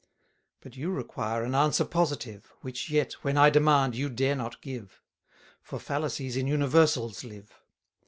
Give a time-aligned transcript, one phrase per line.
[0.61, 4.99] But you require an answer positive, Which yet, when I demand, you dare not give;
[5.61, 7.53] For fallacies in universals live.